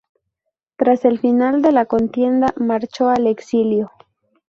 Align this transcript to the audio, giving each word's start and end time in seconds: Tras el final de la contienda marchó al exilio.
Tras 0.77 1.05
el 1.05 1.19
final 1.19 1.61
de 1.61 1.71
la 1.71 1.85
contienda 1.85 2.55
marchó 2.57 3.09
al 3.09 3.27
exilio. 3.27 3.91